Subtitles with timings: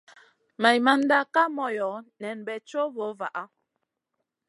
[0.61, 1.91] Maimanda Kay moyo
[2.21, 3.43] nen bey co vo vaha.